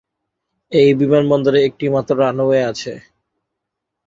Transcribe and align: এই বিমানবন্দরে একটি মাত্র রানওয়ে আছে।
এই 0.71 0.89
বিমানবন্দরে 0.99 1.59
একটি 1.63 1.85
মাত্র 1.89 2.13
রানওয়ে 2.19 2.59
আছে। 2.71 2.93